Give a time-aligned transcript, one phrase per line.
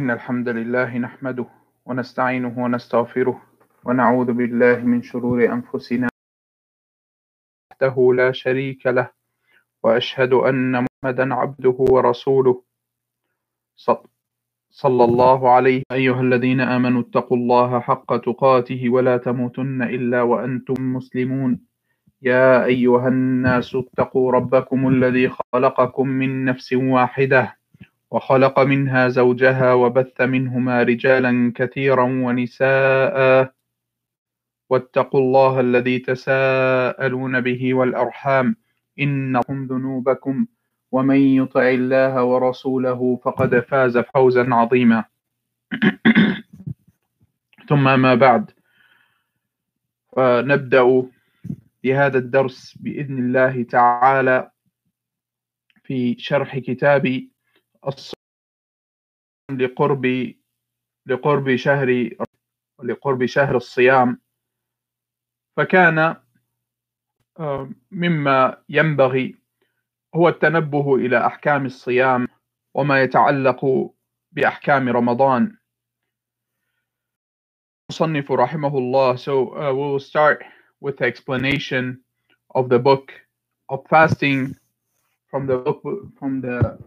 [0.00, 1.46] إن الحمد لله نحمده
[1.86, 3.42] ونستعينه ونستغفره
[3.84, 6.08] ونعوذ بالله من شرور أنفسنا
[7.70, 9.10] وحده لا شريك له
[9.82, 12.62] وأشهد أن محمدا عبده ورسوله
[14.70, 21.60] صلى الله عليه أيها الذين آمنوا اتقوا الله حق تقاته ولا تموتن إلا وأنتم مسلمون.
[22.22, 27.59] يا أيها الناس اتقوا ربكم الذي خلقكم من نفس واحدة.
[28.10, 33.52] وخلق منها زوجها وبث منهما رجالا كثيرا ونساء.
[34.70, 38.56] واتقوا الله الذي تساءلون به والأرحام.
[39.00, 40.46] إنكم ذنوبكم
[40.92, 45.04] ومن يطع الله ورسوله فقد فاز فوزا عظيما.
[47.68, 48.50] ثم ما بعد.
[50.16, 51.02] فنبدأ
[51.84, 54.50] بهذا الدرس بإذن الله تعالى
[55.84, 57.29] في شرح كتاب
[59.50, 60.34] لقرب
[61.06, 62.10] لقرب شهر
[62.82, 64.20] لقرب شهر الصيام.
[65.56, 66.16] فكان
[67.40, 69.36] آه، مما ينبغي
[70.14, 72.28] هو التنبه إلى أحكام الصيام
[72.74, 73.90] وما يتعلق
[74.32, 75.56] بأحكام رمضان.
[77.90, 80.44] المصنف رحمه الله so uh, we will start
[80.80, 81.98] with the explanation
[82.54, 83.12] of the book
[83.68, 84.54] of fasting
[85.28, 85.82] from the book
[86.18, 86.78] from the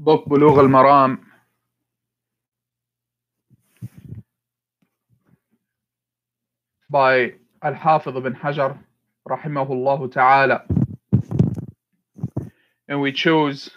[0.00, 1.18] book بلوغ المرام
[6.90, 7.32] by
[7.62, 8.78] Al-Hafiz ibn Hajar
[9.28, 10.64] rahimahullah ta'ala
[12.88, 13.70] and we chose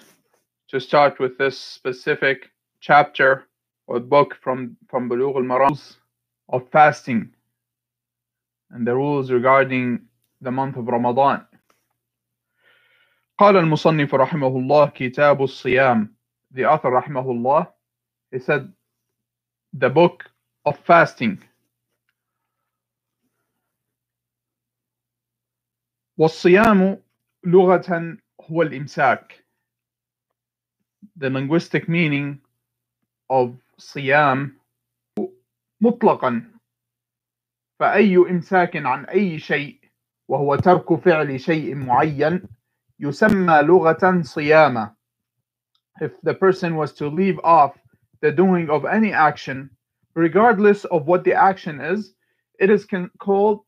[0.70, 2.50] to start with this specific
[2.80, 3.46] chapter
[3.88, 5.96] or book from from Bulugh al-Maram
[6.50, 7.32] of fasting
[8.72, 10.02] and the rules regarding
[10.42, 11.46] the month of Ramadan
[13.40, 16.12] قال المصنف رحمه الله كتاب الصيام
[16.55, 17.73] The author الله
[18.33, 18.73] he said
[19.75, 20.25] the book
[20.65, 21.39] of fasting
[26.19, 27.03] والصيام
[27.45, 29.45] لغة هو الإمساك.
[31.17, 32.39] The linguistic meaning
[33.31, 34.61] of صيام
[35.81, 36.51] مطلقا.
[37.81, 39.81] فأي إمساك عن أي شيء
[40.29, 42.49] وهو ترك فعل شيء معين
[43.01, 44.94] يسمى لغة صيامة.
[46.02, 47.74] if the person was to leave off
[48.22, 49.70] the doing of any action
[50.16, 52.14] regardless of what the action is
[52.60, 53.60] it is con- called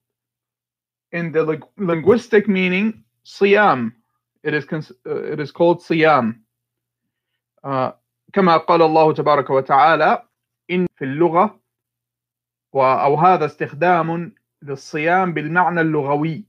[1.12, 3.92] in the ling- linguistic meaning صيام
[4.44, 6.42] it is cons- uh, it is called صيام
[7.64, 7.92] uh,
[8.34, 10.24] كما قال الله تبارك وتعالى
[10.72, 11.60] إن في اللغة
[12.74, 16.46] و- أو هذا استخدام للصيام بالمعنى اللغوي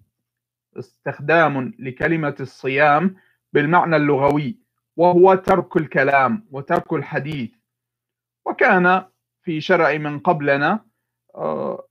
[0.79, 3.17] استخدام لكلمة الصيام
[3.53, 4.59] بالمعنى اللغوي
[4.98, 7.52] وهو ترك الكلام وترك الحديث.
[8.46, 9.06] وكان
[9.44, 10.86] في شرع من قبلنا
[11.36, 11.88] آه،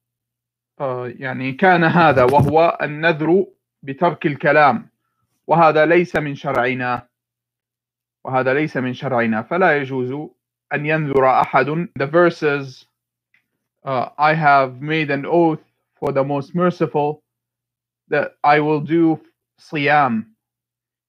[0.81, 3.47] آه، يعني كان هذا وهو النذر
[3.83, 4.91] بترك الكلام.
[5.47, 7.09] وهذا ليس من شرعنا.
[8.25, 9.43] وهذا ليس من شرعنا.
[9.43, 10.13] فلا يجوز
[10.75, 11.89] أن ينذر أحد.
[11.99, 12.87] The verses
[13.85, 15.61] uh, I have made an oath
[15.95, 17.23] for the most merciful
[18.09, 19.21] that I will do
[19.61, 20.27] siyam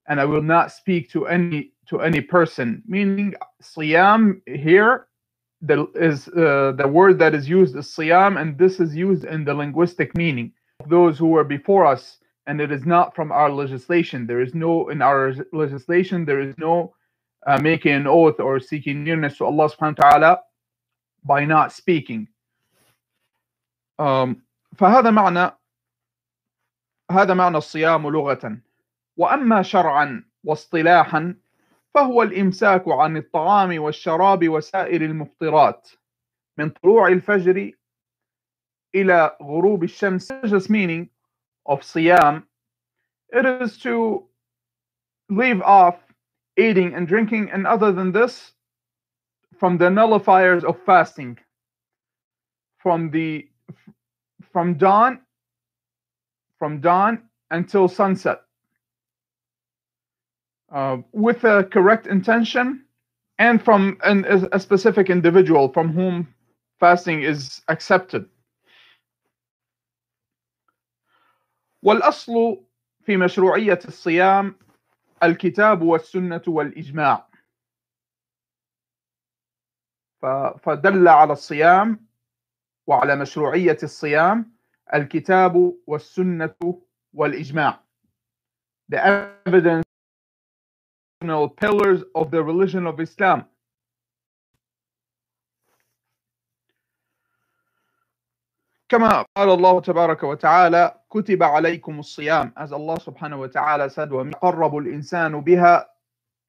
[0.07, 5.06] and I will not speak to any to any person meaning siyam here
[5.60, 9.44] the is uh, the word that is used is siyam and this is used in
[9.44, 10.53] the linguistic meaning
[10.88, 14.88] those who were before us and it is not from our legislation there is no
[14.88, 16.94] in our legislation there is no
[17.47, 20.41] uh, making an oath or seeking nearness to Allah subhanahu wa ta'ala
[21.25, 22.29] by not speaking
[23.99, 24.43] um,
[24.76, 25.50] فهذا معنى
[27.11, 28.58] هذا معنى الصيام لغة
[29.17, 31.34] وأما شرعا واصطلاحا
[31.96, 35.90] فهو الإمساك عن الطعام والشراب وسائر المفطرات
[36.58, 37.73] من طلوع الفجر
[38.94, 41.08] إلى غروب الشمس religious meaning
[41.67, 42.43] of صيام
[43.32, 44.25] it is to
[45.29, 45.96] leave off
[46.58, 48.52] eating and drinking and other than this
[49.58, 51.38] from the nullifiers of fasting
[52.79, 53.49] from the
[54.52, 55.20] from dawn
[56.58, 58.43] from dawn until sunset
[60.72, 62.86] Uh, with a correct intention
[63.40, 66.28] and from an, a specific individual from whom
[66.80, 68.25] fasting is accepted.
[71.84, 72.64] والأصل
[73.06, 74.56] في مشروعية الصيام
[75.24, 77.28] الكتاب والسنة والإجماع.
[80.60, 82.08] فدل على الصيام
[82.88, 84.52] وعلى مشروعية الصيام
[84.94, 86.81] الكتاب والسنة
[87.14, 87.80] والإجماع.
[88.90, 89.06] The
[89.46, 89.87] evidence
[91.22, 93.46] pillars of the religion of Islam.
[98.90, 104.75] كما قال الله تبارك وتعالى كتب عليكم الصيام as Allah subhanahu wa ta'ala said وَمَقَرَّبُ
[104.75, 105.86] الْإِنسَانُ بِهَا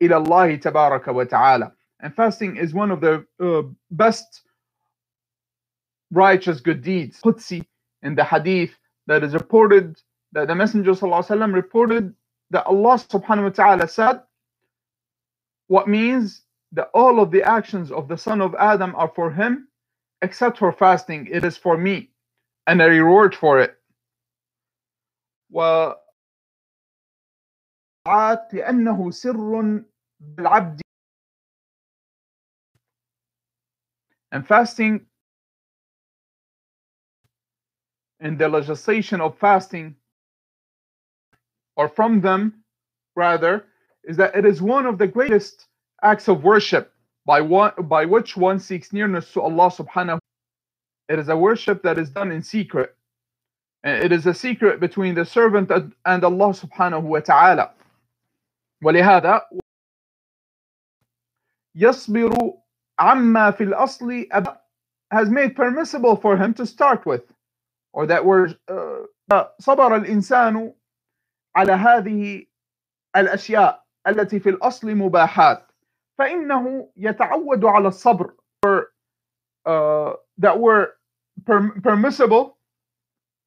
[0.02, 4.42] إِلَى اللَّهِ تَبَارَكَ وَتَعَالَى and fasting is one of the uh, best
[6.12, 7.64] righteous good deeds Qudsi
[8.04, 8.70] in the hadith
[9.08, 10.00] that is reported
[10.30, 12.14] that the messenger sallallahu alaihi wasallam reported
[12.50, 14.20] that Allah subhanahu wa ta'ala said
[15.67, 16.43] what means
[16.73, 19.67] that all of the actions of the son of Adam are for him
[20.21, 22.09] except for fasting it is for me
[22.67, 23.77] and a reward for it
[25.51, 25.93] و
[28.07, 29.83] لأنه سر
[30.19, 30.81] بالعبد
[34.31, 35.05] and fasting
[38.19, 39.95] and the legislation of fasting
[41.75, 42.63] or from them
[43.15, 43.65] rather
[44.03, 45.67] is that it is one of the greatest
[46.01, 46.93] acts of worship
[47.25, 50.19] by one by which one seeks nearness to Allah subhanahu
[51.09, 52.95] it is a worship that is done in secret
[53.83, 57.71] it is a secret between the servant and Allah subhanahu wa ta'ala
[58.83, 59.41] ولهذا
[61.75, 62.53] يصبر
[62.99, 64.47] عما في الأصل
[65.11, 67.23] has made permissible for him to start with
[67.93, 69.03] or that word uh,
[69.61, 70.73] صبر الإنسان
[71.55, 72.45] على هذه
[73.15, 75.67] الأشياء التي في الأصل مباحات
[76.17, 78.35] فإنه يتعود على الصبر
[79.65, 80.93] uh, that were
[81.83, 82.57] permissible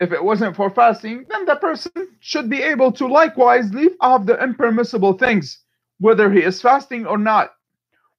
[0.00, 4.27] if it wasn't for fasting then the person should be able to likewise leave off
[4.27, 5.65] the impermissible things
[6.00, 7.50] whether he is fasting or not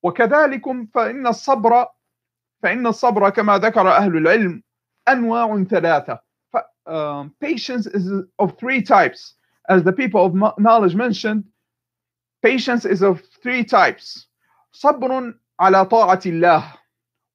[0.04, 1.88] وكذلك فإن الصبر
[2.64, 4.64] فإن الصبر كما ذكر أهل العلم
[5.08, 6.20] أنواع ثلاثة
[6.88, 8.10] um, patience is
[8.40, 9.36] of three types
[9.70, 11.44] as the people of knowledge mentioned
[12.43, 14.27] patience is of three types
[14.73, 16.75] صبر على طاعة الله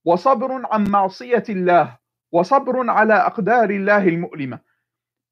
[0.05, 1.97] وصبر عن معصية الله
[2.31, 4.59] وصبر على أقدار الله المؤلمة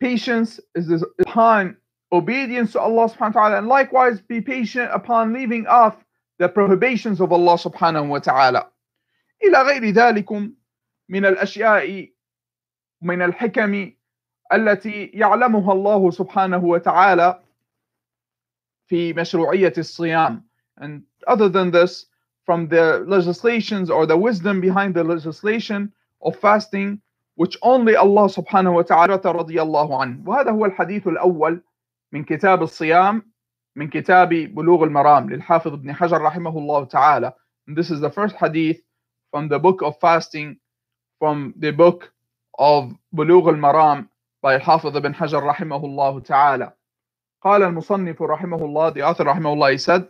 [0.03, 1.77] patience is upon
[2.11, 5.95] obedience to Allah subhanahu wa ta'ala and likewise be patient upon leaving off
[6.39, 8.71] the prohibitions of Allah subhanahu wa ta'ala
[9.43, 10.31] إلى غير ذلك
[11.09, 12.09] من الأشياء
[13.01, 13.91] من الحكم
[14.53, 17.39] التي يعلمها الله سبحانه وتعالى
[18.87, 20.43] في مشروعية الصيام
[20.81, 22.05] and other than this
[22.45, 25.91] from the legislations or the wisdom behind the legislation
[26.21, 27.01] of fasting
[27.35, 31.61] which only Allah سبحانه وتعالى رضي الله عنه وهذا هو الحديث الأول
[32.11, 33.31] من كتاب الصيام
[33.75, 37.33] من كتاب بلوغ المرام للحافظ ابن حجر رحمه الله تعالى
[37.67, 38.81] and this is the first hadith
[39.31, 40.57] from the book of fasting
[41.19, 42.11] from the book
[42.59, 44.07] of بلوغ المرام
[44.45, 46.73] by الحافظ ابن حجر رحمه الله تعالى
[47.45, 50.07] قال المصنف رحمه الله the author رحمه الله he said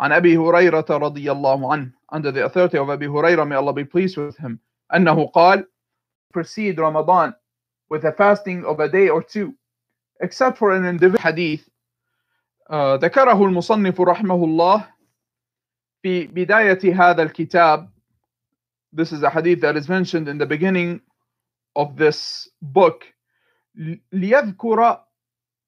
[0.00, 3.84] عن أبي هريرة رضي الله عنه under the authority of أبي هريرة may Allah be
[3.84, 4.58] pleased with him
[4.94, 5.66] أنه قال
[6.32, 7.32] precede Ramadan
[7.88, 9.54] with a fasting of a day or two
[10.20, 11.68] except for an individual hadith
[12.70, 14.88] uh, ذكره المصنف رحمه الله
[16.02, 17.88] في بداية هذا الكتاب
[18.92, 21.00] this is a hadith that is mentioned in the beginning
[21.76, 23.04] of this book
[24.12, 25.04] ليذكر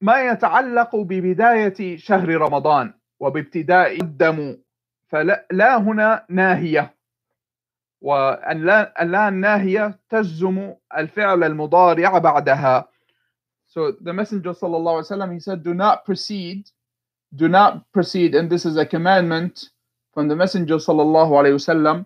[0.01, 4.59] ما يتعلق ببداية شهر رمضان وبابتداء الدم
[5.09, 6.97] فلا هنا ناهية.
[8.01, 12.89] وأن لا, الناهية تجزم الفعل المضارع بعدها.
[13.69, 16.71] So the Messenger صلى الله عليه وسلم he said do not proceed.
[17.35, 18.35] Do not proceed.
[18.35, 19.71] And this is a commandment
[20.13, 22.05] from the Messenger صلى الله عليه وسلم.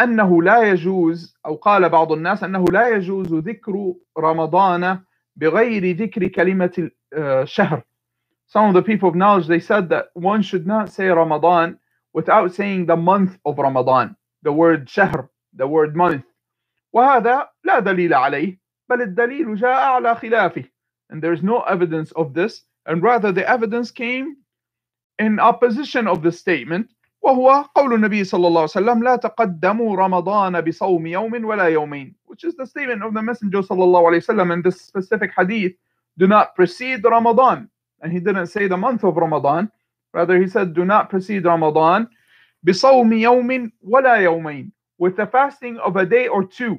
[0.00, 5.00] أنه لا يجوز أو قال بعض الناس أنه لا يجوز ذكر رمضان
[5.37, 7.83] بغير ذكر كلمة الشهر
[8.47, 11.79] Some of the people of knowledge they said that one should not say Ramadan
[12.13, 16.25] without saying the month of Ramadan the word شهر the word month
[16.95, 18.59] وهذا لا دليل عليه
[18.89, 20.65] بل الدليل جاء على خلافه
[21.11, 24.37] and there is no evidence of this and rather the evidence came
[25.19, 26.91] in opposition of the statement
[27.24, 32.44] وهو قول النبي صلى الله عليه وسلم لا تقدموا رمضان بصوم يوم ولا يومين which
[32.44, 35.72] is the statement of the messenger صلى الله عليه وسلم in this specific hadith
[36.18, 37.68] do not precede Ramadan
[38.02, 39.70] and he didn't say the month of Ramadan
[40.12, 42.06] rather he said do not precede Ramadan
[42.62, 46.78] بصوم يوم ولا يومين with the fasting of a day or two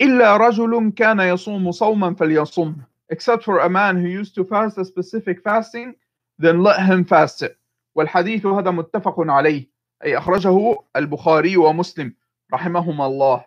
[0.00, 2.74] إلا رجل كان يصوم صوما فليصم
[3.10, 5.94] except for a man who used to fast a specific fasting
[6.38, 7.58] then let him fast it
[7.96, 9.68] والحديث هذا متفق عليه
[10.04, 12.14] أي أخرجه البخاري ومسلم
[12.52, 13.44] رحمهما الله.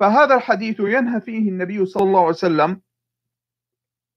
[0.00, 2.80] فهذا الحديث ينهى فيه النبي صلى الله عليه وسلم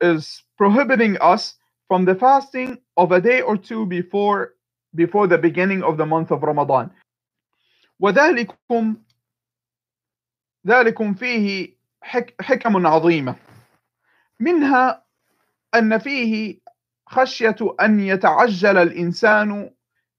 [0.02, 1.56] is prohibiting us
[1.88, 4.56] from the fasting of a day or two before
[4.96, 6.90] before the beginning of the month of Ramadan.
[8.00, 8.96] وذلكم
[10.68, 11.76] ذلكم فيه
[12.42, 13.36] حكم عظيمة.
[14.40, 15.04] منها
[15.76, 16.60] أن فيه
[17.10, 19.74] خشية أن يتعجل الإنسان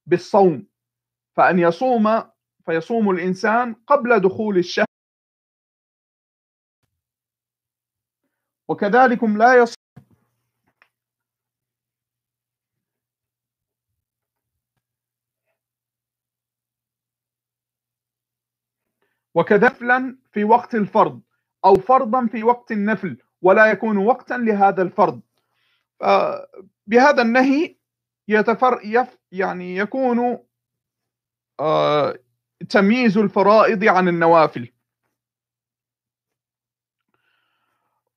[0.06, 0.66] بالصوم
[1.37, 2.23] فأن يصوم
[2.66, 4.87] فيصوم الإنسان قبل دخول الشهر.
[8.68, 9.75] وكذلك لا يصوم
[19.35, 21.20] وكذلك في وقت الفرض
[21.64, 25.20] أو فرضا في وقت النفل ولا يكون وقتا لهذا الفرض.
[26.90, 27.76] بهذا النهي
[28.28, 30.38] يتفر يف يعني يكون
[31.61, 32.18] آه،
[32.68, 34.73] تمييز الفرائض عن النوافل.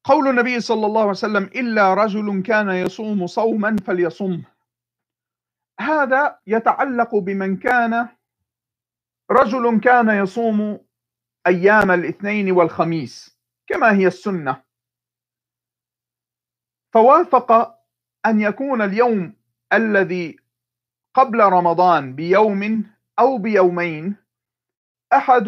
[0.04, 4.44] قول النبي صلى الله عليه وسلم إلا رجل كان يصوم صوما فليصم.
[5.80, 8.10] هذا يتعلق بمن كان
[9.32, 10.86] رجل كان يصوم
[11.48, 14.64] أيام الاثنين والخميس كما هي السنة.
[16.94, 17.83] فوافق
[18.26, 19.34] أن يكون اليوم
[19.74, 20.38] الذي
[21.14, 22.86] قبل رمضان بيوم
[23.20, 24.16] أو بيومين
[25.14, 25.48] أحد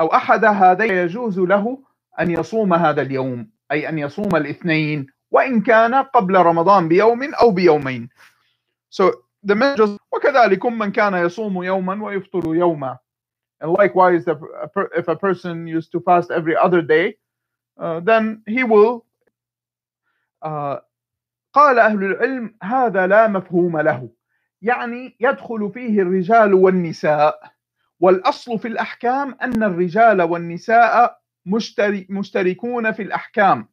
[0.00, 1.78] أو أحد هذين يجوز له
[2.20, 8.08] أن يصوم هذا اليوم أي أن يصوم الاثنين وإن كان قبل رمضان بيوم أو بيومين.
[8.90, 9.12] So
[9.42, 12.98] the message وكذلك من كان يصوم يوما ويفطر يوما.
[13.60, 14.38] And likewise if
[14.76, 17.16] a, if a person used to fast every other day
[17.80, 19.04] uh, then he will
[20.42, 20.78] uh,
[21.56, 24.10] قال أهل العلم هذا لا مفهوم له.
[24.62, 27.52] يعني يدخل فيه الرجال والنساء
[28.00, 31.20] والأصل في الأحكام أن الرجال والنساء
[32.08, 33.68] مشتركون في الأحكام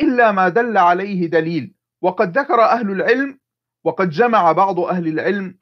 [0.00, 1.74] إلا ما دل عليه دليل.
[2.02, 3.40] وقد ذكر أهل العلم
[3.84, 5.58] وقد جمع بعض أهل العلم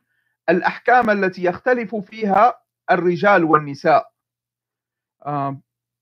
[0.48, 4.10] الأحكام التي يختلف فيها الرجال والنساء.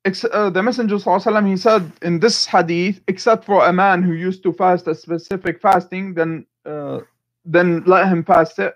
[0.05, 4.13] uh, uh, the Messenger وسلم, he said in this hadith except for a man who
[4.13, 7.00] used to fast a specific fasting then uh,
[7.45, 8.75] then let him fast it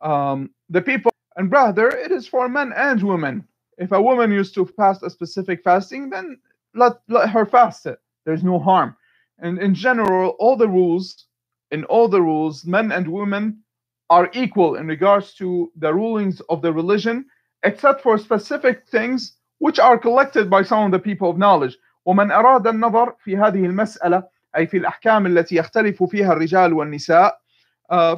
[0.00, 3.46] um, the people and brother it is for men and women
[3.78, 6.38] if a woman used to fast a specific fasting, then
[6.74, 7.98] let, let her fast it.
[8.24, 8.96] There's no harm.
[9.38, 11.26] And in general, all the rules,
[11.70, 13.62] in all the rules, men and women
[14.10, 17.24] are equal in regards to the rulings of the religion,
[17.64, 21.77] except for specific things which are collected by some of the people of knowledge.
[22.05, 24.23] ومن أراد النظر في هذه المسألة
[24.57, 27.39] أي في الأحكام التي يختلف فيها الرجال والنساء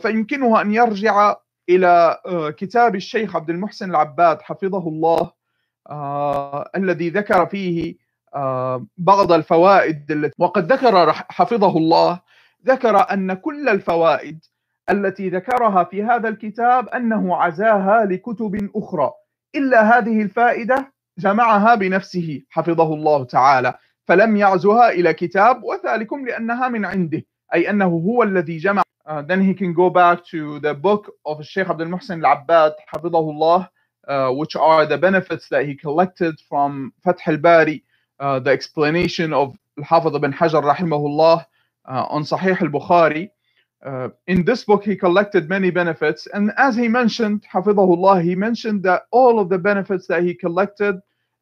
[0.01, 1.35] فيمكنه أن يرجع
[1.69, 2.17] إلى
[2.57, 5.31] كتاب الشيخ عبد المحسن العباد حفظه الله
[5.89, 7.95] آه الذي ذكر فيه
[8.35, 12.19] آه بعض الفوائد التي وقد ذكر حفظه الله
[12.65, 14.39] ذكر أن كل الفوائد
[14.89, 19.11] التي ذكرها في هذا الكتاب أنه عزاها لكتب أخرى
[19.55, 23.73] إلا هذه الفائدة جمعها بنفسه حفظه الله تعالى
[24.07, 27.23] فلم يعزها إلى كتاب وذلكم لأنها من عنده
[27.53, 31.43] أي أنه هو الذي جمع uh, then he can go back to the book of
[31.45, 33.67] Sheikh Abdul Muhsin al-Abbad حفظه الله
[34.09, 37.83] Uh, which are the benefits that he collected from Fath al-Bari,
[38.19, 41.45] uh, the explanation of Al-Hafidh ibn Hajar rahimahullah
[41.87, 43.29] uh, on Sahih al-Bukhari.
[43.85, 48.81] Uh, in this book, he collected many benefits, and as he mentioned, Hafidahullah, he mentioned
[48.81, 50.95] that all of the benefits that he collected,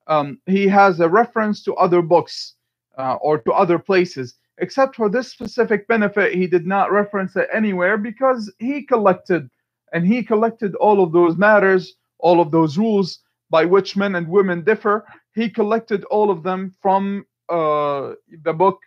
[0.08, 2.56] um, he has a reference to other books
[2.98, 4.36] uh, or to other places.
[4.60, 9.50] Except for this specific benefit, he did not reference it anywhere because he collected
[9.94, 14.28] and he collected all of those matters all of those rules by which men and
[14.28, 18.80] women differ, he collected all of them from uh, the book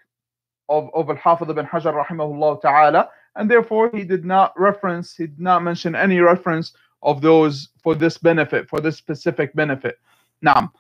[0.69, 5.41] of, of Al-Hafidh ibn Hajar rahimahullah ta'ala, and therefore he did not reference, he did
[5.41, 6.73] not mention any reference
[7.03, 9.99] of those for this benefit, for this specific benefit.
[10.43, 10.73] Now,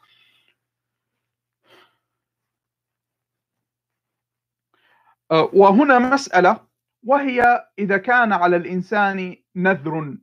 [5.30, 6.60] وهنا مسألة
[7.04, 10.16] وهي إذا كان على الإنسان نذر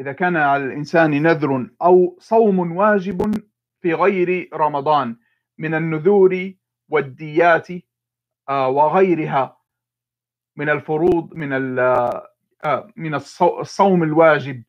[0.00, 3.34] إذا كان على الإنسان نذر أو صوم واجب
[3.80, 5.16] في غير رمضان
[5.58, 6.52] من النذور
[6.88, 7.68] والديات
[8.48, 9.58] آه، وغيرها
[10.56, 11.78] من الفروض من
[12.64, 14.64] آه، من الصوم الواجب.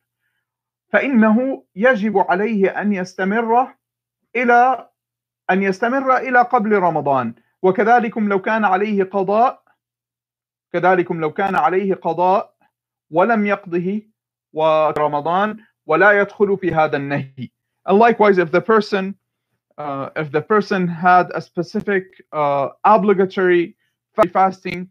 [0.92, 3.74] فإنه يجب عليه أن يستمر
[4.36, 4.88] إلى
[5.50, 7.34] أن يستمر إلى قبل رمضان.
[7.62, 9.62] وكذلكم لو كان عليه قضاء
[10.73, 12.55] كذلكم لو كان عليه قضاء
[13.11, 14.01] ولم يقضه
[14.53, 17.51] ورمضان ولا يدخل في هذا النهي
[17.87, 19.15] and likewise if the person
[19.77, 23.75] uh, if the person had a specific uh, obligatory
[24.33, 24.89] fasting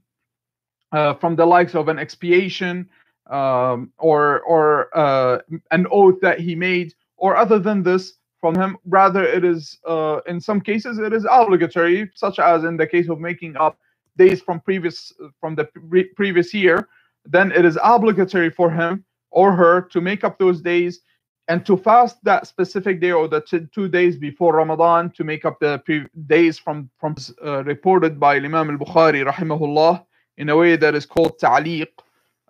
[0.93, 2.89] uh, from the likes of an expiation
[3.31, 5.39] um, or or uh,
[5.71, 8.77] an oath that he made or other than this from him.
[8.87, 13.09] Rather, it is uh, in some cases it is obligatory, such as in the case
[13.09, 13.79] of making up
[14.19, 16.89] days from previous from the pre previous year.
[17.25, 21.01] Then it is obligatory for him or her to make up those days
[21.49, 23.41] and to fast that specific day or the
[23.75, 25.83] two days before Ramadan to make up the
[26.27, 30.05] days from from uh, reported by Imam al-Bukhari rahimahullah
[30.37, 31.89] in a way that is called ta'liq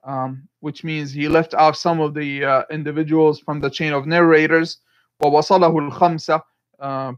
[0.04, 4.06] um, which means he left off some of the uh, individuals from the chain of
[4.06, 4.78] narrators
[5.22, 6.42] وَوَصَلَهُ الْخَمْسَةِ
[6.80, 7.12] uh,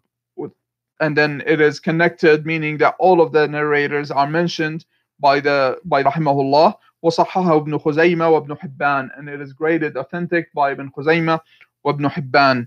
[1.01, 4.85] and then it is connected meaning that all of the narrators are mentioned
[5.21, 10.73] by the by rahimahullah وصححه ابن خزيمة وابن حبان and it is graded authentic by
[10.73, 11.41] Ibn خزيمة
[11.85, 12.67] وابن حبان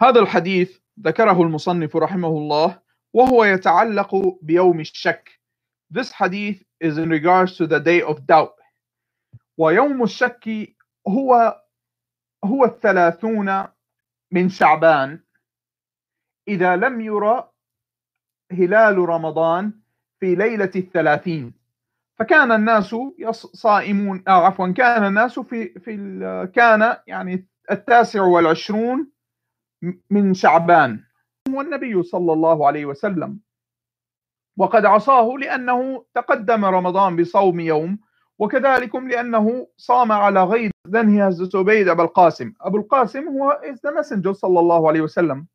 [0.00, 2.78] هذا الحديث ذكره المصنف رحمه الله
[3.12, 5.28] وهو يتعلق بيوم الشك
[5.90, 8.54] This hadith is in regards to the day of doubt
[9.58, 10.74] ويوم الشك
[11.08, 11.60] هو
[12.44, 13.66] هو الثلاثون
[14.32, 15.20] من شعبان
[16.47, 17.49] إذا لم يرى
[18.51, 19.71] هلال رمضان
[20.19, 21.53] في ليلة الثلاثين.
[22.19, 22.95] فكان الناس
[23.53, 25.97] صائمون آه عفوا كان الناس في في
[26.55, 29.11] كان يعني التاسع والعشرون
[30.09, 31.03] من شعبان.
[31.49, 33.39] والنبي صلى الله عليه وسلم.
[34.57, 37.99] وقد عصاه لأنه تقدم رمضان بصوم يوم
[38.39, 41.55] وكذلك لأنه صام على غير then he has
[41.87, 42.53] أبا القاسم.
[42.61, 45.47] أبو القاسم هو messenger صلى الله عليه وسلم.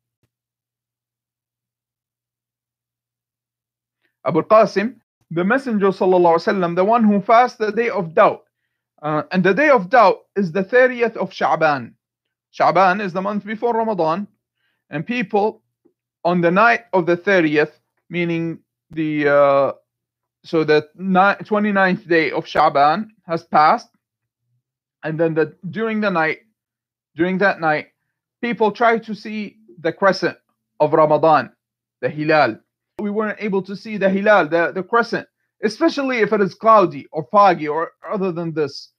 [4.26, 4.94] أبو القاسم
[5.30, 8.44] the messenger صلى الله عليه وسلم the one who fasts the day of doubt
[9.02, 11.92] uh, and the day of doubt is the 30th of Sha'ban
[12.52, 14.26] Sha'ban is the month before Ramadan
[14.90, 15.62] and people
[16.24, 17.72] on the night of the 30th
[18.10, 18.58] meaning
[18.90, 19.72] the uh,
[20.44, 23.88] so the 29th day of Sha'ban has passed
[25.04, 26.40] and then the during the night
[27.16, 27.88] during that night
[28.42, 30.36] people try to see the crescent
[30.80, 31.52] of Ramadan
[32.00, 32.58] the hilal
[32.98, 35.26] we weren't able to see the hilal the, the crescent
[35.62, 38.90] especially if it is cloudy or foggy or other than this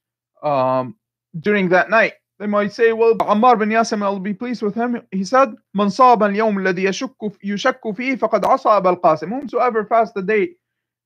[0.42, 0.94] um,
[1.40, 5.02] during that night they might say, well, Ammar bin Yasim, I'll be pleased with him.
[5.10, 9.28] He said, من صاب اليوم الذي يشك يشك فيه فقد عصى أبا القاسم.
[9.28, 10.54] Whomsoever fasts the day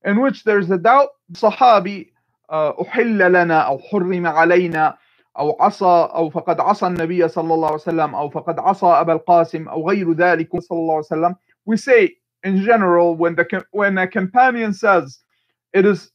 [0.05, 2.13] in which there's a doubt, صحابي
[2.49, 4.97] أحل لنا أو حرم علينا
[5.37, 9.67] أو عصى أو فقد عصى النبي صلى الله عليه وسلم أو فقد عصى أبا القاسم
[9.67, 11.35] أو غير ذلك صلى الله عليه وسلم.
[11.65, 15.20] We say in general when the when a companion says
[15.72, 16.10] it is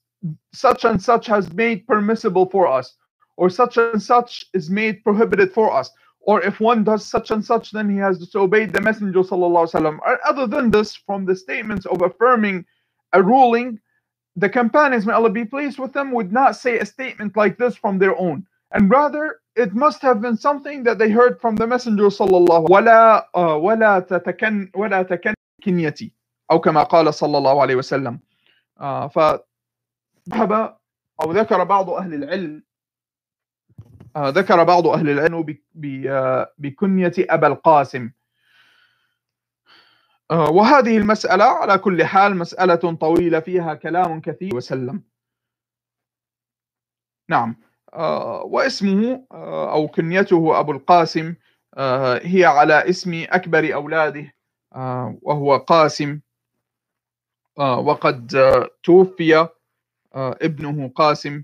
[0.54, 2.96] such and such has made permissible for us
[3.38, 7.46] or such and such is made prohibited for us or if one does such and
[7.46, 12.02] such then he has disobeyed the messenger sallallahu other than this from the statements of
[12.02, 12.66] affirming
[13.14, 13.80] a ruling
[14.36, 17.76] the companions may allah be pleased with them would not say a statement like this
[17.76, 18.46] from their own.
[18.72, 23.26] And rather it must have been something that they heard from the messenger sallallahu alaihi
[25.66, 26.14] تكنيتي
[26.52, 28.20] أو كما قال صلى الله عليه وسلم.
[29.10, 30.78] فذهب
[31.22, 32.64] أو ذكر بعض أهل العلم
[34.18, 35.58] ذكر بعض أهل العلم
[36.58, 38.12] بكنية أبا القاسم.
[40.32, 44.56] وهذه المسألة على كل حال مسألة طويلة فيها كلام كثير.
[44.56, 45.04] وسلم.
[47.30, 47.56] نعم.
[48.44, 49.26] واسمه
[49.72, 51.36] أو كنيته أبو القاسم
[52.22, 54.36] هي على اسم أكبر أولاده.
[55.22, 56.20] وهو قاسم.
[57.58, 58.32] وقد
[58.84, 59.48] توفي
[60.16, 61.44] ابنه قاسم.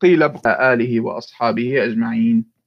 [0.00, 2.59] قيل آله وأصحابه أجمعين.